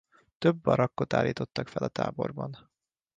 Több 0.37 0.55
barakkot 0.57 1.13
állítottak 1.13 1.67
fel 1.67 1.83
a 1.83 1.87
táborban. 1.87 2.69